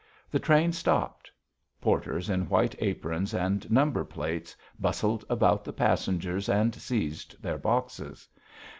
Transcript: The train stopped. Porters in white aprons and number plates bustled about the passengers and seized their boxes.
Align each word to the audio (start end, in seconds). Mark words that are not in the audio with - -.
The 0.31 0.39
train 0.39 0.71
stopped. 0.73 1.29
Porters 1.79 2.27
in 2.27 2.49
white 2.49 2.73
aprons 2.79 3.35
and 3.35 3.69
number 3.69 4.03
plates 4.03 4.55
bustled 4.79 5.23
about 5.29 5.63
the 5.63 5.73
passengers 5.73 6.49
and 6.49 6.73
seized 6.73 7.39
their 7.43 7.59
boxes. 7.59 8.27